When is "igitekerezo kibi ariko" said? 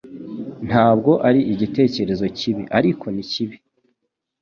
1.53-3.05